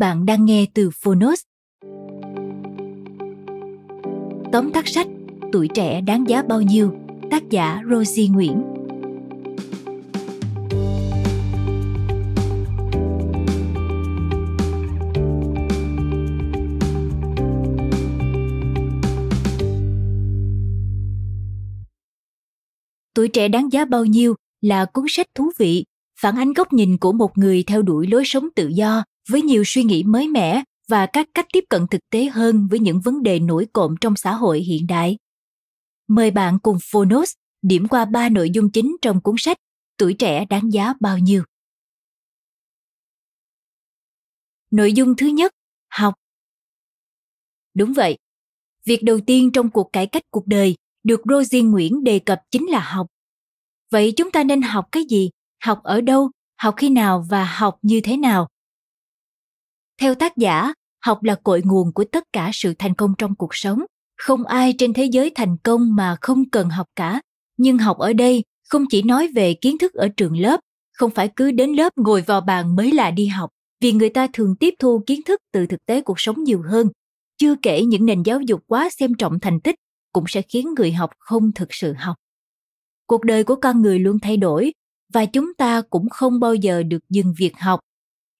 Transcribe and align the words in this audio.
Bạn 0.00 0.26
đang 0.26 0.44
nghe 0.44 0.66
từ 0.74 0.90
Phonos. 1.02 1.40
Tóm 4.52 4.72
tắt 4.72 4.88
sách 4.88 5.06
Tuổi 5.52 5.68
trẻ 5.74 6.00
đáng 6.00 6.24
giá 6.28 6.42
bao 6.42 6.62
nhiêu? 6.62 6.94
Tác 7.30 7.50
giả 7.50 7.80
Rosie 7.90 8.28
Nguyễn. 8.28 8.62
Tuổi 23.14 23.28
trẻ 23.28 23.48
đáng 23.48 23.72
giá 23.72 23.84
bao 23.84 24.04
nhiêu 24.04 24.34
là 24.60 24.84
cuốn 24.84 25.04
sách 25.08 25.26
thú 25.34 25.50
vị, 25.58 25.84
phản 26.20 26.36
ánh 26.36 26.52
góc 26.52 26.72
nhìn 26.72 26.98
của 26.98 27.12
một 27.12 27.38
người 27.38 27.64
theo 27.66 27.82
đuổi 27.82 28.06
lối 28.06 28.22
sống 28.24 28.48
tự 28.56 28.68
do 28.68 29.04
với 29.30 29.42
nhiều 29.42 29.62
suy 29.66 29.84
nghĩ 29.84 30.02
mới 30.02 30.28
mẻ 30.28 30.62
và 30.88 31.06
các 31.06 31.28
cách 31.34 31.46
tiếp 31.52 31.64
cận 31.68 31.86
thực 31.90 32.00
tế 32.10 32.24
hơn 32.24 32.68
với 32.70 32.78
những 32.78 33.00
vấn 33.00 33.22
đề 33.22 33.38
nổi 33.38 33.66
cộm 33.72 33.94
trong 34.00 34.16
xã 34.16 34.34
hội 34.34 34.60
hiện 34.60 34.86
đại. 34.86 35.18
Mời 36.08 36.30
bạn 36.30 36.58
cùng 36.62 36.76
Phonos 36.92 37.32
điểm 37.62 37.88
qua 37.88 38.04
ba 38.04 38.28
nội 38.28 38.50
dung 38.50 38.70
chính 38.70 38.96
trong 39.02 39.20
cuốn 39.20 39.34
sách 39.38 39.56
Tuổi 40.00 40.14
trẻ 40.14 40.44
đáng 40.44 40.72
giá 40.72 40.94
bao 41.00 41.18
nhiêu. 41.18 41.42
Nội 44.70 44.92
dung 44.92 45.16
thứ 45.16 45.26
nhất, 45.26 45.52
học. 45.88 46.14
Đúng 47.74 47.92
vậy. 47.92 48.18
Việc 48.84 49.02
đầu 49.02 49.20
tiên 49.26 49.50
trong 49.52 49.70
cuộc 49.70 49.90
cải 49.92 50.06
cách 50.06 50.22
cuộc 50.30 50.46
đời 50.46 50.76
được 51.02 51.20
Rosie 51.30 51.62
Nguyễn 51.62 52.04
đề 52.04 52.18
cập 52.18 52.40
chính 52.50 52.66
là 52.66 52.80
học. 52.80 53.06
Vậy 53.90 54.12
chúng 54.16 54.30
ta 54.30 54.44
nên 54.44 54.62
học 54.62 54.88
cái 54.92 55.04
gì? 55.04 55.30
Học 55.62 55.80
ở 55.82 56.00
đâu? 56.00 56.30
Học 56.56 56.74
khi 56.76 56.88
nào 56.88 57.26
và 57.30 57.44
học 57.44 57.78
như 57.82 58.00
thế 58.04 58.16
nào? 58.16 58.48
Theo 60.00 60.14
tác 60.14 60.36
giả, 60.36 60.72
học 61.04 61.22
là 61.22 61.34
cội 61.34 61.62
nguồn 61.64 61.92
của 61.92 62.04
tất 62.04 62.24
cả 62.32 62.50
sự 62.52 62.74
thành 62.78 62.94
công 62.94 63.14
trong 63.18 63.34
cuộc 63.34 63.54
sống. 63.54 63.82
Không 64.16 64.44
ai 64.46 64.74
trên 64.78 64.92
thế 64.92 65.04
giới 65.04 65.30
thành 65.34 65.56
công 65.62 65.96
mà 65.96 66.16
không 66.20 66.50
cần 66.50 66.68
học 66.68 66.86
cả. 66.96 67.20
Nhưng 67.56 67.78
học 67.78 67.98
ở 67.98 68.12
đây 68.12 68.44
không 68.68 68.84
chỉ 68.90 69.02
nói 69.02 69.28
về 69.34 69.54
kiến 69.54 69.78
thức 69.78 69.94
ở 69.94 70.08
trường 70.16 70.40
lớp, 70.40 70.60
không 70.92 71.10
phải 71.10 71.30
cứ 71.36 71.50
đến 71.50 71.70
lớp 71.70 71.92
ngồi 71.96 72.22
vào 72.22 72.40
bàn 72.40 72.76
mới 72.76 72.92
là 72.92 73.10
đi 73.10 73.26
học, 73.26 73.50
vì 73.80 73.92
người 73.92 74.08
ta 74.08 74.26
thường 74.32 74.56
tiếp 74.60 74.74
thu 74.78 75.02
kiến 75.06 75.20
thức 75.26 75.40
từ 75.52 75.66
thực 75.66 75.86
tế 75.86 76.00
cuộc 76.00 76.20
sống 76.20 76.44
nhiều 76.44 76.62
hơn. 76.68 76.88
Chưa 77.38 77.54
kể 77.62 77.84
những 77.84 78.06
nền 78.06 78.22
giáo 78.22 78.40
dục 78.40 78.60
quá 78.66 78.88
xem 78.98 79.14
trọng 79.14 79.40
thành 79.40 79.60
tích 79.60 79.74
cũng 80.12 80.24
sẽ 80.28 80.42
khiến 80.42 80.74
người 80.76 80.92
học 80.92 81.10
không 81.18 81.52
thực 81.52 81.68
sự 81.70 81.92
học. 81.92 82.16
Cuộc 83.06 83.24
đời 83.24 83.44
của 83.44 83.56
con 83.56 83.82
người 83.82 83.98
luôn 83.98 84.18
thay 84.22 84.36
đổi 84.36 84.72
và 85.12 85.24
chúng 85.24 85.54
ta 85.54 85.82
cũng 85.90 86.08
không 86.08 86.40
bao 86.40 86.54
giờ 86.54 86.82
được 86.82 87.08
dừng 87.10 87.34
việc 87.38 87.58
học. 87.58 87.80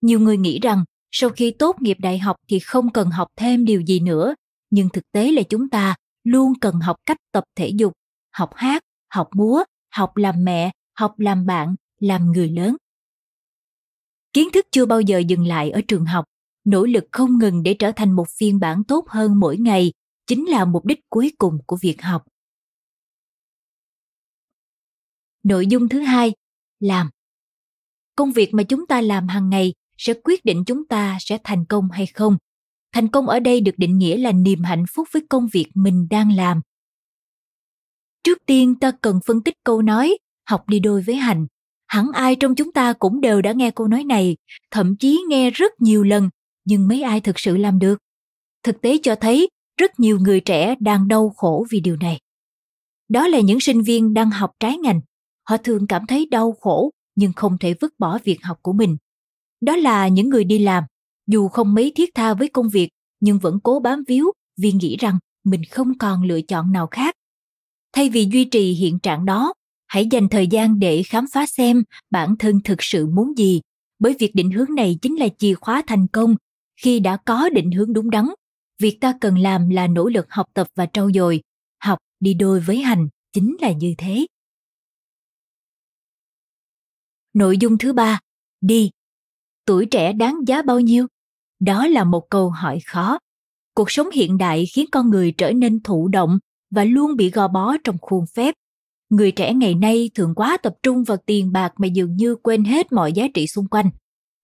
Nhiều 0.00 0.20
người 0.20 0.36
nghĩ 0.36 0.58
rằng 0.62 0.84
sau 1.10 1.30
khi 1.30 1.50
tốt 1.50 1.76
nghiệp 1.80 1.96
đại 2.00 2.18
học 2.18 2.36
thì 2.48 2.58
không 2.58 2.92
cần 2.92 3.10
học 3.10 3.28
thêm 3.36 3.64
điều 3.64 3.80
gì 3.80 4.00
nữa, 4.00 4.34
nhưng 4.70 4.88
thực 4.88 5.04
tế 5.12 5.32
là 5.32 5.42
chúng 5.42 5.68
ta 5.68 5.94
luôn 6.24 6.52
cần 6.60 6.74
học 6.74 6.96
cách 7.06 7.18
tập 7.32 7.44
thể 7.56 7.68
dục, 7.68 7.92
học 8.32 8.50
hát, 8.54 8.82
học 9.14 9.28
múa, 9.34 9.64
học 9.90 10.16
làm 10.16 10.44
mẹ, 10.44 10.70
học 10.98 11.18
làm 11.18 11.46
bạn, 11.46 11.74
làm 12.00 12.32
người 12.32 12.48
lớn. 12.48 12.76
Kiến 14.32 14.48
thức 14.52 14.66
chưa 14.70 14.86
bao 14.86 15.00
giờ 15.00 15.18
dừng 15.18 15.46
lại 15.46 15.70
ở 15.70 15.80
trường 15.88 16.04
học. 16.04 16.24
Nỗ 16.64 16.84
lực 16.84 17.04
không 17.12 17.38
ngừng 17.38 17.62
để 17.62 17.74
trở 17.78 17.92
thành 17.96 18.12
một 18.12 18.26
phiên 18.38 18.60
bản 18.60 18.84
tốt 18.84 19.08
hơn 19.08 19.40
mỗi 19.40 19.56
ngày 19.56 19.92
chính 20.26 20.46
là 20.48 20.64
mục 20.64 20.84
đích 20.84 21.00
cuối 21.08 21.32
cùng 21.38 21.58
của 21.66 21.76
việc 21.82 22.02
học. 22.02 22.24
Nội 25.42 25.66
dung 25.66 25.88
thứ 25.88 26.00
hai, 26.00 26.32
làm. 26.80 27.10
Công 28.16 28.32
việc 28.32 28.54
mà 28.54 28.62
chúng 28.62 28.86
ta 28.86 29.00
làm 29.00 29.28
hàng 29.28 29.50
ngày 29.50 29.74
sẽ 29.98 30.14
quyết 30.24 30.44
định 30.44 30.64
chúng 30.66 30.86
ta 30.88 31.16
sẽ 31.20 31.38
thành 31.44 31.64
công 31.64 31.90
hay 31.90 32.06
không. 32.06 32.36
Thành 32.92 33.08
công 33.08 33.28
ở 33.28 33.40
đây 33.40 33.60
được 33.60 33.74
định 33.76 33.98
nghĩa 33.98 34.16
là 34.16 34.32
niềm 34.32 34.62
hạnh 34.62 34.84
phúc 34.94 35.08
với 35.12 35.22
công 35.28 35.46
việc 35.52 35.66
mình 35.74 36.06
đang 36.10 36.36
làm. 36.36 36.60
Trước 38.24 38.38
tiên, 38.46 38.74
ta 38.74 38.92
cần 39.00 39.20
phân 39.26 39.42
tích 39.42 39.54
câu 39.64 39.82
nói, 39.82 40.18
học 40.48 40.68
đi 40.68 40.80
đôi 40.80 41.02
với 41.02 41.16
hành. 41.16 41.46
Hẳn 41.86 42.12
ai 42.12 42.36
trong 42.36 42.54
chúng 42.54 42.72
ta 42.72 42.92
cũng 42.92 43.20
đều 43.20 43.42
đã 43.42 43.52
nghe 43.52 43.70
câu 43.70 43.88
nói 43.88 44.04
này, 44.04 44.36
thậm 44.70 44.96
chí 44.96 45.18
nghe 45.28 45.50
rất 45.50 45.72
nhiều 45.80 46.02
lần, 46.02 46.30
nhưng 46.64 46.88
mấy 46.88 47.02
ai 47.02 47.20
thực 47.20 47.38
sự 47.38 47.56
làm 47.56 47.78
được? 47.78 47.98
Thực 48.62 48.80
tế 48.80 48.98
cho 49.02 49.14
thấy, 49.14 49.48
rất 49.80 50.00
nhiều 50.00 50.18
người 50.18 50.40
trẻ 50.40 50.74
đang 50.80 51.08
đau 51.08 51.32
khổ 51.36 51.66
vì 51.70 51.80
điều 51.80 51.96
này. 51.96 52.20
Đó 53.08 53.28
là 53.28 53.40
những 53.40 53.60
sinh 53.60 53.82
viên 53.82 54.14
đang 54.14 54.30
học 54.30 54.50
trái 54.60 54.76
ngành. 54.76 55.00
Họ 55.48 55.56
thường 55.56 55.86
cảm 55.86 56.06
thấy 56.06 56.28
đau 56.30 56.52
khổ, 56.60 56.90
nhưng 57.14 57.32
không 57.32 57.58
thể 57.58 57.74
vứt 57.80 57.94
bỏ 57.98 58.18
việc 58.24 58.38
học 58.42 58.58
của 58.62 58.72
mình 58.72 58.96
đó 59.60 59.76
là 59.76 60.08
những 60.08 60.28
người 60.28 60.44
đi 60.44 60.58
làm. 60.58 60.84
Dù 61.26 61.48
không 61.48 61.74
mấy 61.74 61.92
thiết 61.94 62.10
tha 62.14 62.34
với 62.34 62.48
công 62.48 62.68
việc, 62.68 62.88
nhưng 63.20 63.38
vẫn 63.38 63.60
cố 63.60 63.80
bám 63.80 64.04
víu 64.08 64.32
vì 64.60 64.72
nghĩ 64.72 64.96
rằng 64.96 65.18
mình 65.44 65.64
không 65.64 65.98
còn 65.98 66.22
lựa 66.22 66.40
chọn 66.40 66.72
nào 66.72 66.86
khác. 66.86 67.14
Thay 67.92 68.10
vì 68.10 68.28
duy 68.32 68.44
trì 68.44 68.72
hiện 68.72 68.98
trạng 68.98 69.24
đó, 69.24 69.52
hãy 69.86 70.06
dành 70.10 70.28
thời 70.28 70.46
gian 70.46 70.78
để 70.78 71.02
khám 71.02 71.26
phá 71.32 71.46
xem 71.46 71.82
bản 72.10 72.36
thân 72.38 72.60
thực 72.64 72.82
sự 72.82 73.06
muốn 73.06 73.38
gì. 73.38 73.60
Bởi 73.98 74.16
việc 74.18 74.34
định 74.34 74.50
hướng 74.50 74.74
này 74.74 74.98
chính 75.02 75.16
là 75.16 75.28
chìa 75.38 75.54
khóa 75.54 75.82
thành 75.86 76.06
công 76.06 76.36
khi 76.82 77.00
đã 77.00 77.16
có 77.16 77.48
định 77.48 77.70
hướng 77.70 77.92
đúng 77.92 78.10
đắn. 78.10 78.24
Việc 78.78 78.98
ta 79.00 79.14
cần 79.20 79.38
làm 79.38 79.68
là 79.68 79.86
nỗ 79.86 80.08
lực 80.08 80.26
học 80.30 80.46
tập 80.54 80.68
và 80.74 80.86
trau 80.92 81.10
dồi. 81.12 81.42
Học 81.78 81.98
đi 82.20 82.34
đôi 82.34 82.60
với 82.60 82.78
hành 82.78 83.08
chính 83.32 83.56
là 83.60 83.72
như 83.72 83.94
thế. 83.98 84.26
Nội 87.34 87.58
dung 87.58 87.78
thứ 87.78 87.92
ba, 87.92 88.20
đi 88.60 88.90
tuổi 89.68 89.86
trẻ 89.86 90.12
đáng 90.12 90.36
giá 90.46 90.62
bao 90.62 90.80
nhiêu? 90.80 91.06
Đó 91.60 91.86
là 91.86 92.04
một 92.04 92.30
câu 92.30 92.50
hỏi 92.50 92.78
khó. 92.86 93.18
Cuộc 93.74 93.90
sống 93.90 94.10
hiện 94.10 94.38
đại 94.38 94.66
khiến 94.74 94.86
con 94.92 95.10
người 95.10 95.32
trở 95.32 95.52
nên 95.52 95.82
thụ 95.82 96.08
động 96.08 96.38
và 96.70 96.84
luôn 96.84 97.16
bị 97.16 97.30
gò 97.30 97.48
bó 97.48 97.76
trong 97.84 97.96
khuôn 98.00 98.24
phép. 98.34 98.54
Người 99.10 99.32
trẻ 99.32 99.54
ngày 99.54 99.74
nay 99.74 100.10
thường 100.14 100.34
quá 100.34 100.56
tập 100.62 100.74
trung 100.82 101.04
vào 101.04 101.16
tiền 101.26 101.52
bạc 101.52 101.72
mà 101.76 101.86
dường 101.86 102.16
như 102.16 102.36
quên 102.42 102.64
hết 102.64 102.92
mọi 102.92 103.12
giá 103.12 103.28
trị 103.34 103.46
xung 103.46 103.68
quanh. 103.68 103.90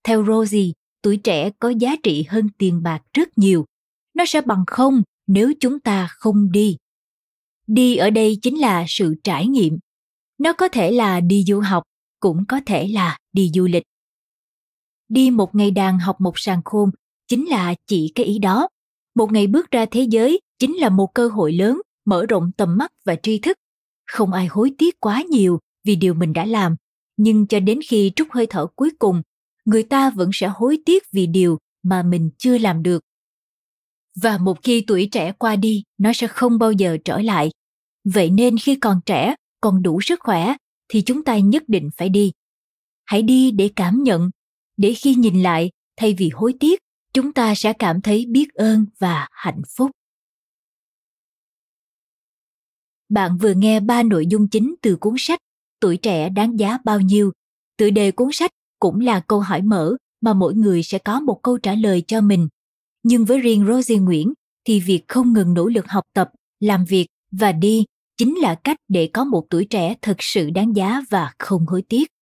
Theo 0.04 0.24
rosie, 0.26 0.72
tuổi 1.02 1.16
trẻ 1.16 1.50
có 1.58 1.68
giá 1.68 1.96
trị 2.02 2.24
hơn 2.28 2.48
tiền 2.58 2.82
bạc 2.82 3.02
rất 3.12 3.38
nhiều. 3.38 3.64
Nó 4.14 4.24
sẽ 4.26 4.40
bằng 4.40 4.64
không 4.66 5.02
nếu 5.26 5.52
chúng 5.60 5.80
ta 5.80 6.08
không 6.10 6.52
đi. 6.52 6.76
Đi 7.66 7.96
ở 7.96 8.10
đây 8.10 8.38
chính 8.42 8.58
là 8.58 8.84
sự 8.88 9.14
trải 9.24 9.46
nghiệm. 9.46 9.78
Nó 10.38 10.52
có 10.52 10.68
thể 10.68 10.92
là 10.92 11.20
đi 11.20 11.44
du 11.44 11.60
học, 11.60 11.82
cũng 12.20 12.44
có 12.48 12.60
thể 12.66 12.88
là 12.88 13.18
đi 13.32 13.50
du 13.54 13.66
lịch 13.66 13.82
đi 15.08 15.30
một 15.30 15.54
ngày 15.54 15.70
đàn 15.70 15.98
học 15.98 16.20
một 16.20 16.38
sàn 16.38 16.60
khôn, 16.64 16.90
chính 17.28 17.46
là 17.48 17.74
chỉ 17.86 18.12
cái 18.14 18.26
ý 18.26 18.38
đó. 18.38 18.68
Một 19.14 19.32
ngày 19.32 19.46
bước 19.46 19.70
ra 19.70 19.86
thế 19.90 20.06
giới 20.10 20.40
chính 20.58 20.76
là 20.76 20.88
một 20.88 21.14
cơ 21.14 21.28
hội 21.28 21.52
lớn, 21.52 21.80
mở 22.04 22.26
rộng 22.26 22.50
tầm 22.56 22.76
mắt 22.76 22.92
và 23.04 23.16
tri 23.22 23.38
thức. 23.38 23.56
Không 24.06 24.32
ai 24.32 24.46
hối 24.46 24.74
tiếc 24.78 25.00
quá 25.00 25.22
nhiều 25.22 25.58
vì 25.84 25.96
điều 25.96 26.14
mình 26.14 26.32
đã 26.32 26.44
làm, 26.44 26.76
nhưng 27.16 27.46
cho 27.46 27.60
đến 27.60 27.80
khi 27.86 28.12
trút 28.16 28.28
hơi 28.30 28.46
thở 28.46 28.66
cuối 28.76 28.90
cùng, 28.98 29.22
người 29.64 29.82
ta 29.82 30.10
vẫn 30.10 30.30
sẽ 30.32 30.50
hối 30.54 30.78
tiếc 30.86 31.02
vì 31.12 31.26
điều 31.26 31.58
mà 31.82 32.02
mình 32.02 32.30
chưa 32.38 32.58
làm 32.58 32.82
được. 32.82 33.02
Và 34.22 34.38
một 34.38 34.62
khi 34.62 34.84
tuổi 34.86 35.08
trẻ 35.12 35.32
qua 35.32 35.56
đi, 35.56 35.82
nó 35.98 36.12
sẽ 36.12 36.26
không 36.26 36.58
bao 36.58 36.72
giờ 36.72 36.96
trở 37.04 37.20
lại. 37.20 37.50
Vậy 38.04 38.30
nên 38.30 38.58
khi 38.58 38.76
còn 38.76 39.00
trẻ, 39.06 39.34
còn 39.60 39.82
đủ 39.82 40.00
sức 40.00 40.20
khỏe, 40.22 40.56
thì 40.88 41.02
chúng 41.02 41.24
ta 41.24 41.38
nhất 41.38 41.62
định 41.68 41.90
phải 41.96 42.08
đi. 42.08 42.32
Hãy 43.04 43.22
đi 43.22 43.50
để 43.50 43.70
cảm 43.76 44.02
nhận 44.02 44.30
để 44.76 44.94
khi 44.94 45.14
nhìn 45.14 45.42
lại, 45.42 45.70
thay 45.96 46.14
vì 46.18 46.30
hối 46.34 46.54
tiếc, 46.60 46.78
chúng 47.12 47.32
ta 47.32 47.54
sẽ 47.54 47.72
cảm 47.72 48.00
thấy 48.00 48.26
biết 48.28 48.54
ơn 48.54 48.86
và 48.98 49.28
hạnh 49.30 49.62
phúc. 49.76 49.90
Bạn 53.08 53.38
vừa 53.38 53.54
nghe 53.54 53.80
ba 53.80 54.02
nội 54.02 54.26
dung 54.26 54.48
chính 54.48 54.74
từ 54.82 54.96
cuốn 54.96 55.14
sách 55.18 55.38
tuổi 55.80 55.96
trẻ 55.96 56.28
đáng 56.28 56.58
giá 56.58 56.78
bao 56.84 57.00
nhiêu. 57.00 57.32
Tựa 57.76 57.90
đề 57.90 58.10
cuốn 58.10 58.28
sách 58.32 58.50
cũng 58.78 59.00
là 59.00 59.20
câu 59.20 59.40
hỏi 59.40 59.62
mở 59.62 59.96
mà 60.20 60.34
mỗi 60.34 60.54
người 60.54 60.82
sẽ 60.82 60.98
có 60.98 61.20
một 61.20 61.40
câu 61.42 61.58
trả 61.58 61.74
lời 61.74 62.02
cho 62.08 62.20
mình. 62.20 62.48
Nhưng 63.02 63.24
với 63.24 63.38
riêng 63.38 63.66
rosie 63.66 63.98
nguyễn 63.98 64.32
thì 64.64 64.80
việc 64.80 65.04
không 65.08 65.32
ngừng 65.32 65.54
nỗ 65.54 65.66
lực 65.66 65.86
học 65.88 66.04
tập, 66.14 66.30
làm 66.60 66.84
việc 66.84 67.06
và 67.32 67.52
đi 67.52 67.84
chính 68.16 68.34
là 68.38 68.54
cách 68.54 68.76
để 68.88 69.10
có 69.12 69.24
một 69.24 69.46
tuổi 69.50 69.64
trẻ 69.64 69.94
thật 70.02 70.16
sự 70.18 70.50
đáng 70.50 70.76
giá 70.76 71.00
và 71.10 71.32
không 71.38 71.66
hối 71.66 71.82
tiếc. 71.88 72.13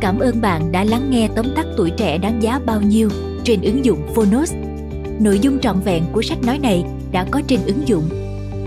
Cảm 0.00 0.18
ơn 0.18 0.40
bạn 0.40 0.72
đã 0.72 0.84
lắng 0.84 1.10
nghe 1.10 1.28
tóm 1.36 1.46
tắt 1.56 1.66
tuổi 1.76 1.90
trẻ 1.90 2.18
đáng 2.18 2.42
giá 2.42 2.60
bao 2.66 2.82
nhiêu 2.82 3.08
trên 3.44 3.62
ứng 3.62 3.84
dụng 3.84 3.98
Phonos. 4.14 4.54
Nội 5.20 5.38
dung 5.38 5.58
trọn 5.58 5.80
vẹn 5.80 6.02
của 6.12 6.22
sách 6.22 6.38
nói 6.46 6.58
này 6.58 6.84
đã 7.12 7.26
có 7.30 7.42
trên 7.46 7.60
ứng 7.66 7.88
dụng. 7.88 8.04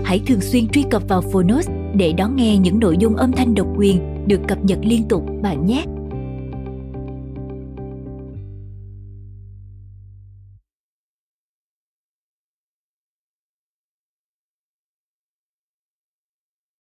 Hãy 0.04 0.20
thường 0.26 0.40
xuyên 0.40 0.68
truy 0.68 0.84
cập 0.90 1.02
vào 1.08 1.20
Phonos 1.20 1.68
để 1.94 2.12
đón 2.12 2.36
nghe 2.36 2.58
những 2.58 2.80
nội 2.80 2.96
dung 2.98 3.16
âm 3.16 3.32
thanh 3.32 3.54
độc 3.54 3.66
quyền 3.76 4.26
được 4.26 4.40
cập 4.48 4.64
nhật 4.64 4.78
liên 4.82 5.08
tục 5.08 5.24
bạn 5.42 5.66
nhé. 5.66 5.84